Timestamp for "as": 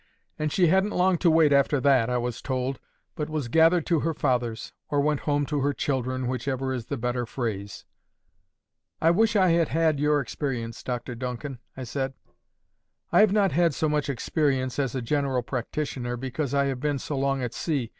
14.79-14.95